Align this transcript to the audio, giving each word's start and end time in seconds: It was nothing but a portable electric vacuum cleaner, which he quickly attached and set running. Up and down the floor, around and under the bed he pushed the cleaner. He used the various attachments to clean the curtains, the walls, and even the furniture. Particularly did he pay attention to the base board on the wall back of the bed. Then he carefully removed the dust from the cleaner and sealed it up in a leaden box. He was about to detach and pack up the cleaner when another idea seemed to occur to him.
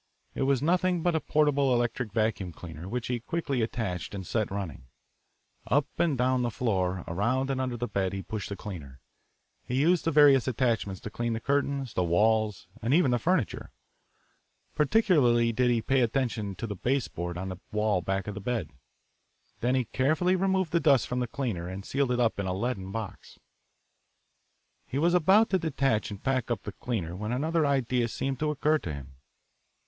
It 0.33 0.41
was 0.49 0.63
nothing 0.63 1.03
but 1.03 1.13
a 1.13 1.19
portable 1.19 1.75
electric 1.75 2.11
vacuum 2.11 2.51
cleaner, 2.51 2.89
which 2.89 3.05
he 3.05 3.19
quickly 3.19 3.61
attached 3.61 4.15
and 4.15 4.25
set 4.25 4.49
running. 4.49 4.87
Up 5.67 5.85
and 5.99 6.17
down 6.17 6.41
the 6.41 6.49
floor, 6.49 7.03
around 7.07 7.51
and 7.51 7.61
under 7.61 7.77
the 7.77 7.87
bed 7.87 8.11
he 8.11 8.23
pushed 8.23 8.49
the 8.49 8.55
cleaner. 8.55 8.99
He 9.63 9.79
used 9.79 10.03
the 10.03 10.09
various 10.09 10.47
attachments 10.47 11.01
to 11.01 11.11
clean 11.11 11.33
the 11.33 11.39
curtains, 11.39 11.93
the 11.93 12.03
walls, 12.03 12.65
and 12.81 12.95
even 12.95 13.11
the 13.11 13.19
furniture. 13.19 13.73
Particularly 14.73 15.51
did 15.51 15.69
he 15.69 15.83
pay 15.83 16.01
attention 16.01 16.55
to 16.55 16.65
the 16.65 16.75
base 16.75 17.07
board 17.07 17.37
on 17.37 17.49
the 17.49 17.57
wall 17.71 18.01
back 18.01 18.25
of 18.25 18.33
the 18.33 18.41
bed. 18.41 18.71
Then 19.59 19.75
he 19.75 19.85
carefully 19.85 20.35
removed 20.35 20.71
the 20.71 20.79
dust 20.79 21.05
from 21.07 21.19
the 21.19 21.27
cleaner 21.27 21.67
and 21.67 21.85
sealed 21.85 22.11
it 22.11 22.19
up 22.19 22.39
in 22.39 22.47
a 22.47 22.55
leaden 22.55 22.91
box. 22.91 23.37
He 24.87 24.97
was 24.97 25.13
about 25.13 25.51
to 25.51 25.59
detach 25.59 26.09
and 26.09 26.23
pack 26.23 26.49
up 26.49 26.63
the 26.63 26.71
cleaner 26.71 27.15
when 27.15 27.31
another 27.31 27.67
idea 27.67 28.07
seemed 28.07 28.39
to 28.39 28.49
occur 28.49 28.79
to 28.79 28.91
him. 28.91 29.17